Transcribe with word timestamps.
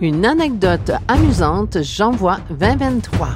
Une 0.00 0.24
anecdote 0.24 0.92
amusante, 1.08 1.82
j'envoie 1.82 2.38
2023. 2.50 3.30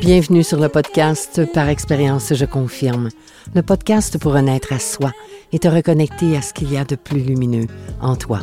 Bienvenue 0.00 0.44
sur 0.44 0.60
le 0.60 0.68
podcast 0.68 1.52
Par 1.52 1.68
expérience, 1.68 2.32
je 2.32 2.44
confirme. 2.44 3.08
Le 3.56 3.62
podcast 3.62 4.18
pour 4.18 4.34
renaître 4.34 4.72
à 4.72 4.78
soi 4.78 5.10
et 5.50 5.58
te 5.58 5.66
reconnecter 5.66 6.36
à 6.36 6.42
ce 6.42 6.52
qu'il 6.52 6.72
y 6.72 6.76
a 6.76 6.84
de 6.84 6.94
plus 6.94 7.20
lumineux 7.20 7.66
en 8.00 8.14
toi. 8.14 8.42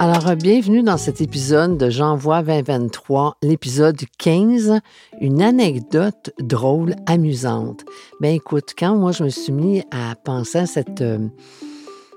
Alors, 0.00 0.36
bienvenue 0.36 0.84
dans 0.84 0.96
cet 0.96 1.20
épisode 1.20 1.76
de 1.76 1.90
J'envoie 1.90 2.40
2023, 2.42 3.36
l'épisode 3.42 4.00
15, 4.18 4.78
une 5.20 5.42
anecdote 5.42 6.30
drôle, 6.38 6.94
amusante. 7.06 7.84
Ben 8.20 8.32
écoute, 8.32 8.74
quand 8.78 8.94
moi 8.94 9.10
je 9.10 9.24
me 9.24 9.28
suis 9.28 9.52
mis 9.52 9.82
à 9.90 10.14
penser 10.14 10.58
à 10.58 10.66
cette... 10.66 11.00
Euh, 11.00 11.26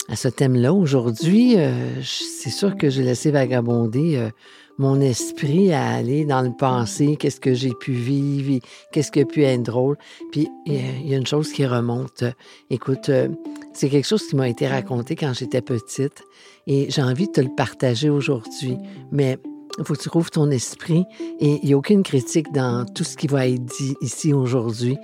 à 0.10 0.16
ce 0.16 0.28
thème-là 0.28 0.74
aujourd'hui, 0.74 1.58
euh, 1.58 1.72
c'est 2.04 2.50
sûr 2.50 2.76
que 2.76 2.90
j'ai 2.90 3.02
laissé 3.02 3.32
vagabonder 3.32 4.18
euh, 4.18 4.30
mon 4.78 5.00
esprit 5.00 5.72
à 5.72 5.88
aller 5.88 6.26
dans 6.26 6.42
le 6.42 6.52
passé, 6.52 7.16
qu'est-ce 7.16 7.40
que 7.40 7.54
j'ai 7.54 7.72
pu 7.80 7.94
vivre, 7.94 8.62
qu'est-ce 8.92 9.12
qui 9.12 9.22
a 9.22 9.26
pu 9.26 9.44
être 9.44 9.64
drôle. 9.64 9.98
Puis 10.32 10.50
il 10.66 11.08
y 11.08 11.14
a 11.14 11.18
une 11.18 11.26
chose 11.26 11.52
qui 11.54 11.66
remonte. 11.66 12.26
Écoute, 12.70 13.10
c'est 13.74 13.90
quelque 13.90 14.08
chose 14.08 14.28
qui 14.28 14.36
m'a 14.36 14.50
été 14.50 14.68
raconté 14.68 15.16
quand 15.16 15.34
j'étais 15.34 15.62
petite 15.62 16.24
et 16.68 16.88
j'ai 16.90 17.02
envie 17.02 17.28
de 17.28 17.32
te 17.32 17.42
le 17.42 17.54
partager 17.56 18.10
aujourd'hui. 18.10 18.78
Mais 19.12 19.38
il 19.78 19.86
faut 19.86 19.94
que 19.94 20.02
tu 20.02 20.10
trouves 20.10 20.30
ton 20.30 20.50
esprit 20.52 21.06
et 21.40 21.60
il 21.62 21.66
n'y 21.66 21.74
a 21.74 21.78
aucune 21.78 22.04
critique 22.04 22.52
dans 22.52 22.86
tout 22.86 23.04
ce 23.04 23.16
qui 23.16 23.28
va 23.28 23.48
être 23.48 23.64
dit 23.64 23.96
ici 24.02 24.34
aujourd'hui. 24.34 24.98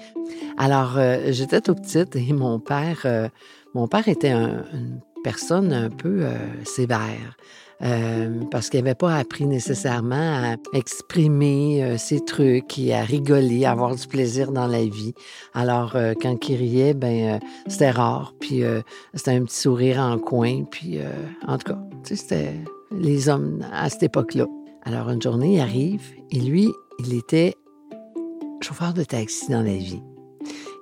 Alors, 0.58 0.98
euh, 0.98 1.32
j'étais 1.32 1.62
tout 1.62 1.76
petite 1.76 2.16
et 2.16 2.34
mon 2.34 2.60
père, 2.60 3.02
euh, 3.06 3.30
mon 3.74 3.88
père 3.88 4.08
était 4.08 4.32
une 4.32 5.00
personne 5.24 5.72
un 5.74 5.90
peu 5.90 6.20
euh, 6.22 6.38
sévère. 6.66 7.38
Euh, 7.84 8.42
parce 8.50 8.70
qu'il 8.70 8.84
n'avait 8.84 8.96
pas 8.96 9.16
appris 9.16 9.46
nécessairement 9.46 10.16
à 10.16 10.56
exprimer 10.74 11.84
euh, 11.84 11.98
ses 11.98 12.20
trucs 12.26 12.80
et 12.80 12.96
à 12.96 13.04
rigoler, 13.04 13.66
à 13.66 13.72
avoir 13.72 13.96
du 13.96 14.08
plaisir 14.08 14.52
dans 14.52 14.66
la 14.66 14.84
vie. 14.84 15.14
Alors, 15.54 15.96
euh, 15.96 16.14
quand 16.20 16.50
il 16.50 16.56
riait, 16.56 16.96
ben, 16.96 17.40
c'était 17.68 17.92
rare, 17.92 18.34
puis 18.40 18.64
c'était 19.14 19.32
un 19.32 19.44
petit 19.44 19.60
sourire 19.60 20.00
en 20.00 20.18
coin, 20.18 20.64
puis 20.64 21.00
en 21.48 21.58
tout 21.58 21.74
cas, 21.74 21.80
c'était 22.04 22.54
les 22.92 23.30
hommes 23.30 23.66
à 23.72 23.90
cette 23.90 24.04
époque-là. 24.04 24.46
Alors, 24.84 25.10
une 25.10 25.22
journée, 25.22 25.56
il 25.56 25.60
arrive, 25.60 26.02
et 26.32 26.40
lui, 26.40 26.72
il 27.00 27.14
était 27.14 27.56
chauffeur 28.62 28.94
de 28.94 29.04
taxi 29.04 29.52
dans 29.52 29.62
la 29.62 29.76
vie. 29.76 30.02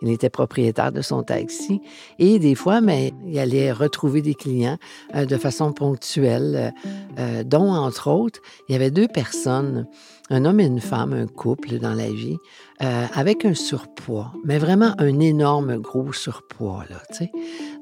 Il 0.05 0.13
était 0.13 0.29
propriétaire 0.29 0.91
de 0.91 1.01
son 1.01 1.23
taxi 1.23 1.81
et 2.19 2.39
des 2.39 2.55
fois, 2.55 2.81
mais 2.81 3.13
il 3.25 3.37
allait 3.39 3.71
retrouver 3.71 4.21
des 4.21 4.35
clients 4.35 4.77
euh, 5.15 5.25
de 5.25 5.37
façon 5.37 5.73
ponctuelle, 5.73 6.55
euh, 6.55 7.19
euh, 7.19 7.43
dont 7.43 7.71
entre 7.71 8.09
autres, 8.09 8.39
il 8.69 8.73
y 8.73 8.75
avait 8.75 8.91
deux 8.91 9.07
personnes, 9.07 9.87
un 10.29 10.45
homme 10.45 10.59
et 10.59 10.65
une 10.65 10.81
femme, 10.81 11.13
un 11.13 11.27
couple 11.27 11.79
dans 11.79 11.93
la 11.93 12.09
vie, 12.09 12.37
avec 12.79 13.45
un 13.45 13.53
surpoids, 13.53 14.33
mais 14.43 14.57
vraiment 14.57 14.93
un 14.97 15.19
énorme 15.19 15.77
gros 15.77 16.11
surpoids 16.11 16.83
là. 16.89 17.01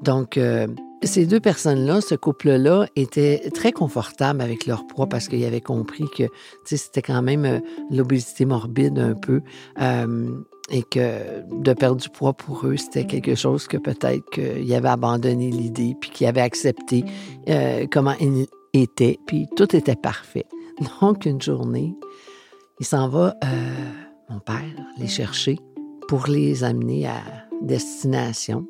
Donc 0.03 0.38
ces 1.01 1.25
deux 1.25 1.40
personnes-là, 1.40 2.01
ce 2.01 2.16
couple-là, 2.16 2.88
était 2.95 3.50
très 3.53 3.72
confortable 3.72 4.41
avec 4.41 4.67
leur 4.67 4.85
poids 4.85 5.07
parce 5.07 5.28
qu'ils 5.29 5.45
avaient 5.45 5.61
compris 5.61 6.05
que 6.16 6.23
c'était 6.66 7.01
quand 7.01 7.22
même 7.22 7.61
l'obésité 7.90 8.45
morbide 8.45 9.00
un 9.00 9.13
peu 9.13 9.41
et 10.69 10.84
que 10.84 11.44
de 11.51 11.74
perdre 11.74 12.01
du 12.01 12.09
poids 12.09 12.34
pour 12.34 12.66
eux, 12.66 12.78
c'était 12.78 13.06
quelque 13.06 13.35
chose 13.35 13.68
que 13.68 13.78
peut-être 13.78 14.24
qu'ils 14.31 14.74
avaient 14.74 14.90
abandonné 14.90 15.50
l'idée, 15.50 15.96
puis 16.00 16.09
qu'ils 16.09 16.28
avaient 16.28 16.41
accepté 16.41 17.03
euh, 17.50 17.85
comment 17.91 18.16
il 18.19 18.47
était, 18.73 19.19
puis 19.28 19.47
tout 19.56 19.75
était 19.75 19.96
parfait. 19.96 20.46
Donc, 21.02 21.25
une 21.25 21.41
journée, 21.41 21.94
il 22.79 22.85
s'en 22.85 23.09
va, 23.09 23.35
euh, 23.44 23.47
mon 24.29 24.40
père, 24.40 24.63
les 24.97 25.07
chercher 25.07 25.59
pour 26.07 26.28
les 26.28 26.63
amener 26.63 27.07
à 27.07 27.22
destination. 27.62 28.66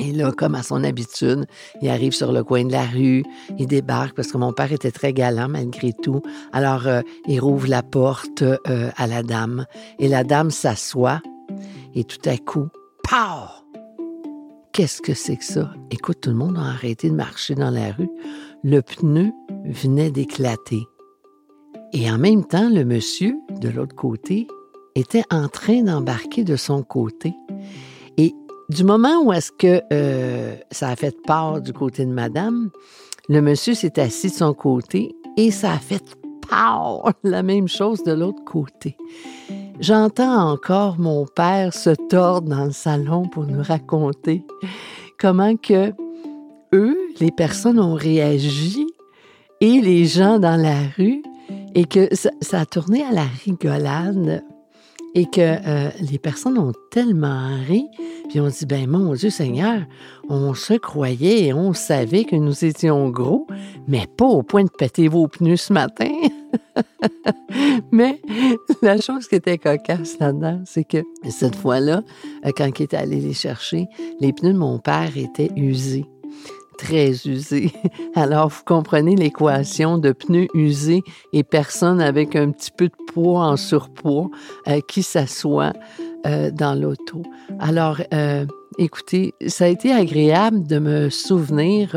Et 0.00 0.12
là, 0.12 0.32
comme 0.32 0.54
à 0.54 0.62
son 0.62 0.82
habitude, 0.82 1.46
il 1.82 1.88
arrive 1.88 2.12
sur 2.12 2.32
le 2.32 2.42
coin 2.42 2.64
de 2.64 2.72
la 2.72 2.84
rue, 2.84 3.22
il 3.58 3.66
débarque 3.66 4.16
parce 4.16 4.32
que 4.32 4.38
mon 4.38 4.52
père 4.52 4.72
était 4.72 4.90
très 4.90 5.12
galant 5.12 5.48
malgré 5.48 5.92
tout. 5.92 6.22
Alors, 6.52 6.86
euh, 6.86 7.02
il 7.26 7.38
rouvre 7.38 7.68
la 7.68 7.82
porte 7.82 8.42
euh, 8.42 8.90
à 8.96 9.06
la 9.06 9.22
dame 9.22 9.66
et 9.98 10.08
la 10.08 10.24
dame 10.24 10.50
s'assoit 10.50 11.20
et 11.94 12.04
tout 12.04 12.28
à 12.28 12.36
coup, 12.38 12.68
pow! 13.02 13.60
Qu'est-ce 14.72 15.02
que 15.02 15.14
c'est 15.14 15.36
que 15.36 15.44
ça? 15.44 15.74
Écoute, 15.90 16.20
tout 16.22 16.30
le 16.30 16.36
monde 16.36 16.56
a 16.56 16.62
arrêté 16.62 17.10
de 17.10 17.14
marcher 17.14 17.54
dans 17.54 17.70
la 17.70 17.92
rue. 17.92 18.08
Le 18.62 18.80
pneu 18.80 19.32
venait 19.66 20.10
d'éclater. 20.10 20.86
Et 21.92 22.10
en 22.10 22.18
même 22.18 22.44
temps, 22.44 22.70
le 22.70 22.84
monsieur, 22.84 23.34
de 23.60 23.68
l'autre 23.68 23.96
côté, 23.96 24.46
était 24.94 25.24
en 25.30 25.48
train 25.48 25.82
d'embarquer 25.82 26.44
de 26.44 26.56
son 26.56 26.82
côté. 26.82 27.34
Du 28.70 28.84
moment 28.84 29.20
où 29.24 29.32
est-ce 29.32 29.50
que 29.50 29.82
euh, 29.92 30.54
ça 30.70 30.90
a 30.90 30.96
fait 30.96 31.20
part 31.26 31.60
du 31.60 31.72
côté 31.72 32.06
de 32.06 32.12
madame, 32.12 32.70
le 33.28 33.42
monsieur 33.42 33.74
s'est 33.74 33.98
assis 33.98 34.28
de 34.28 34.32
son 34.32 34.54
côté 34.54 35.16
et 35.36 35.50
ça 35.50 35.72
a 35.72 35.78
fait 35.78 36.04
part 36.48 37.12
la 37.24 37.42
même 37.42 37.66
chose 37.66 38.04
de 38.04 38.12
l'autre 38.12 38.44
côté. 38.44 38.96
J'entends 39.80 40.52
encore 40.52 41.00
mon 41.00 41.26
père 41.26 41.74
se 41.74 41.90
tordre 42.08 42.48
dans 42.48 42.66
le 42.66 42.70
salon 42.70 43.26
pour 43.26 43.44
nous 43.44 43.60
raconter 43.60 44.44
comment 45.18 45.56
que 45.56 45.92
eux, 46.72 46.96
les 47.18 47.32
personnes 47.32 47.80
ont 47.80 47.94
réagi 47.94 48.86
et 49.60 49.80
les 49.80 50.04
gens 50.04 50.38
dans 50.38 50.56
la 50.56 50.78
rue 50.96 51.24
et 51.74 51.86
que 51.86 52.14
ça, 52.14 52.30
ça 52.40 52.60
a 52.60 52.66
tourné 52.66 53.02
à 53.02 53.10
la 53.10 53.26
rigolade 53.44 54.44
et 55.14 55.26
que 55.26 55.40
euh, 55.40 55.90
les 56.00 56.18
personnes 56.18 56.58
ont 56.58 56.72
tellement 56.90 57.48
ri, 57.66 57.86
puis 58.28 58.40
on 58.40 58.48
dit, 58.48 58.66
ben 58.66 58.88
mon 58.88 59.14
Dieu 59.14 59.30
Seigneur, 59.30 59.82
on 60.28 60.54
se 60.54 60.74
croyait 60.74 61.46
et 61.46 61.52
on 61.52 61.72
savait 61.72 62.24
que 62.24 62.36
nous 62.36 62.64
étions 62.64 63.10
gros, 63.10 63.46
mais 63.88 64.06
pas 64.16 64.26
au 64.26 64.42
point 64.42 64.64
de 64.64 64.70
péter 64.70 65.08
vos 65.08 65.26
pneus 65.26 65.56
ce 65.56 65.72
matin. 65.72 66.10
mais 67.92 68.20
la 68.82 69.00
chose 69.00 69.26
qui 69.26 69.36
était 69.36 69.58
cocasse 69.58 70.18
là-dedans, 70.18 70.62
c'est 70.64 70.84
que 70.84 71.02
cette 71.28 71.56
fois-là, 71.56 72.02
euh, 72.46 72.50
quand 72.56 72.66
il 72.78 72.82
était 72.82 72.96
allé 72.96 73.20
les 73.20 73.34
chercher, 73.34 73.88
les 74.20 74.32
pneus 74.32 74.52
de 74.52 74.58
mon 74.58 74.78
père 74.78 75.16
étaient 75.16 75.50
usés 75.56 76.06
très 76.80 77.12
usé. 77.26 77.72
Alors, 78.14 78.48
vous 78.48 78.62
comprenez 78.64 79.14
l'équation 79.14 79.98
de 79.98 80.12
pneus 80.12 80.48
usés 80.54 81.02
et 81.32 81.44
personne 81.44 82.00
avec 82.00 82.34
un 82.36 82.50
petit 82.50 82.70
peu 82.70 82.88
de 82.88 83.12
poids 83.12 83.44
en 83.44 83.56
surpoids 83.56 84.30
euh, 84.66 84.80
qui 84.88 85.02
s'assoit 85.02 85.72
euh, 86.26 86.50
dans 86.50 86.74
l'auto. 86.74 87.22
Alors, 87.58 88.00
euh, 88.14 88.46
écoutez, 88.78 89.34
ça 89.46 89.64
a 89.66 89.68
été 89.68 89.92
agréable 89.92 90.66
de 90.66 90.78
me 90.78 91.10
souvenir 91.10 91.94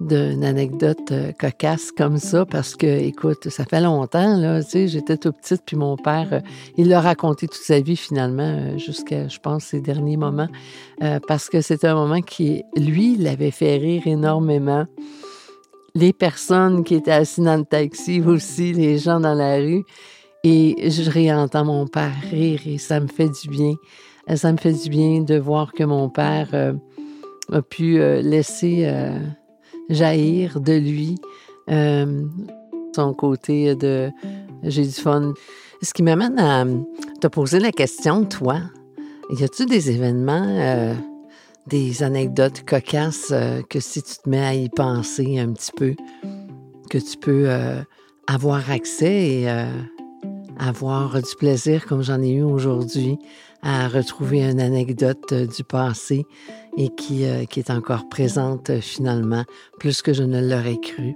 d'une 0.00 0.44
anecdote 0.44 1.12
euh, 1.12 1.32
cocasse 1.32 1.92
comme 1.92 2.18
ça 2.18 2.44
parce 2.44 2.74
que, 2.74 2.86
écoute, 2.86 3.48
ça 3.48 3.64
fait 3.64 3.80
longtemps, 3.80 4.36
là, 4.36 4.62
tu 4.62 4.70
sais, 4.70 4.88
j'étais 4.88 5.16
tout 5.16 5.32
petite, 5.32 5.62
puis 5.64 5.76
mon 5.76 5.96
père, 5.96 6.28
euh, 6.32 6.40
il 6.76 6.88
l'a 6.88 7.00
raconté 7.00 7.46
toute 7.46 7.62
sa 7.62 7.80
vie 7.80 7.96
finalement, 7.96 8.42
euh, 8.42 8.78
jusqu'à, 8.78 9.28
je 9.28 9.38
pense, 9.38 9.64
ses 9.64 9.80
derniers 9.80 10.16
moments, 10.16 10.48
parce 11.28 11.48
que 11.48 11.60
c'était 11.60 11.88
un 11.88 11.94
moment 11.94 12.20
qui, 12.20 12.64
lui, 12.76 13.16
l'avait 13.16 13.50
fait 13.50 13.76
rire 13.76 14.02
énormément. 14.06 14.86
Les 15.94 16.12
personnes 16.12 16.82
qui 16.82 16.94
étaient 16.94 17.12
assises 17.12 17.44
dans 17.44 17.56
le 17.56 17.64
taxi 17.64 18.20
aussi, 18.20 18.72
les 18.72 18.98
gens 18.98 19.20
dans 19.20 19.34
la 19.34 19.56
rue, 19.56 19.84
et 20.42 20.90
je 20.90 21.08
réentends 21.10 21.64
mon 21.64 21.86
père 21.86 22.14
rire 22.30 22.60
et 22.66 22.78
ça 22.78 23.00
me 23.00 23.06
fait 23.06 23.28
du 23.28 23.48
bien. 23.48 23.74
Ça 24.34 24.52
me 24.52 24.58
fait 24.58 24.72
du 24.72 24.88
bien 24.88 25.20
de 25.20 25.36
voir 25.38 25.72
que 25.72 25.84
mon 25.84 26.08
père 26.08 26.48
a 27.52 27.62
pu 27.62 27.98
laisser 27.98 28.86
jaillir 29.88 30.60
de 30.60 30.72
lui, 30.72 31.16
euh, 31.70 32.22
son 32.94 33.14
côté 33.14 33.74
de 33.74 34.10
j'ai 34.62 34.84
du 34.84 34.92
fun. 34.92 35.34
Ce 35.82 35.92
qui 35.92 36.02
m'amène 36.02 36.38
à 36.38 36.64
te 37.20 37.26
poser 37.26 37.60
la 37.60 37.72
question, 37.72 38.24
toi, 38.24 38.60
y 39.38 39.44
a-tu 39.44 39.66
des 39.66 39.90
événements, 39.90 40.46
euh, 40.46 40.94
des 41.66 42.02
anecdotes 42.02 42.64
cocasses 42.64 43.30
euh, 43.32 43.60
que 43.68 43.80
si 43.80 44.02
tu 44.02 44.14
te 44.16 44.28
mets 44.28 44.44
à 44.44 44.54
y 44.54 44.68
penser 44.68 45.38
un 45.38 45.52
petit 45.52 45.72
peu, 45.76 45.94
que 46.88 46.98
tu 46.98 47.18
peux 47.18 47.48
avoir 48.26 48.70
accès 48.70 49.42
et 49.42 49.48
avoir 50.58 51.14
du 51.14 51.34
plaisir 51.38 51.86
comme 51.86 52.02
j'en 52.02 52.22
ai 52.22 52.30
eu 52.30 52.42
aujourd'hui 52.42 53.18
à 53.62 53.88
retrouver 53.88 54.42
une 54.42 54.60
anecdote 54.60 55.32
du 55.32 55.64
passé 55.64 56.26
et 56.76 56.88
qui, 56.94 57.24
qui 57.48 57.60
est 57.60 57.70
encore 57.70 58.08
présente 58.08 58.80
finalement, 58.80 59.44
plus 59.78 60.02
que 60.02 60.12
je 60.12 60.22
ne 60.22 60.40
l'aurais 60.40 60.78
cru. 60.80 61.14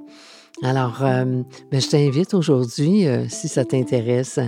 Alors, 0.63 1.05
euh, 1.05 1.43
ben, 1.71 1.81
je 1.81 1.89
t'invite 1.89 2.35
aujourd'hui, 2.35 3.07
euh, 3.07 3.27
si 3.29 3.47
ça 3.47 3.65
t'intéresse, 3.65 4.41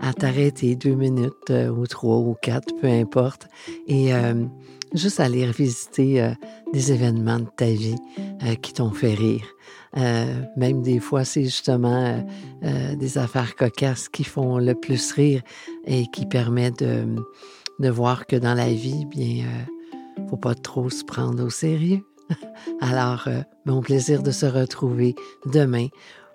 à 0.00 0.14
t'arrêter 0.14 0.76
deux 0.76 0.94
minutes 0.94 1.50
euh, 1.50 1.68
ou 1.68 1.86
trois 1.86 2.16
ou 2.16 2.34
quatre, 2.40 2.74
peu 2.80 2.86
importe, 2.86 3.48
et 3.86 4.12
juste 4.94 5.20
aller 5.20 5.46
revisiter 5.46 6.32
des 6.72 6.92
événements 6.92 7.40
de 7.40 7.48
ta 7.56 7.66
vie 7.66 7.96
qui 8.62 8.72
t'ont 8.72 8.90
fait 8.90 9.14
rire. 9.14 9.44
même 10.56 10.82
des 10.82 11.00
fois, 11.00 11.24
c'est 11.24 11.44
justement 11.44 12.24
des 12.62 13.18
affaires 13.18 13.56
cocasses 13.56 14.08
qui 14.08 14.24
font 14.24 14.58
le 14.58 14.74
plus 14.74 15.12
rire 15.12 15.42
et 15.86 16.06
qui 16.12 16.26
permettent 16.26 16.82
de, 16.82 17.16
de 17.78 17.88
voir 17.88 18.26
que 18.26 18.36
dans 18.36 18.54
la 18.54 18.72
vie, 18.72 19.04
bien, 19.06 19.44
faut 20.28 20.36
pas 20.36 20.54
trop 20.54 20.90
se 20.90 21.04
prendre 21.04 21.44
au 21.44 21.50
sérieux. 21.50 22.04
Alors, 22.80 23.24
euh, 23.26 23.42
mon 23.64 23.80
plaisir 23.80 24.22
de 24.22 24.30
se 24.30 24.46
retrouver 24.46 25.14
demain 25.46 25.88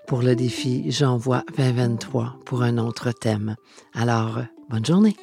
pour 0.08 0.22
le 0.22 0.36
défi 0.36 0.92
J'envoie 0.92 1.44
2023 1.58 2.38
pour 2.46 2.64
un 2.64 2.78
autre 2.78 3.12
thème. 3.12 3.56
Alors, 3.94 4.38
euh, 4.40 4.44
bonne 4.70 4.86
journée. 4.86 5.16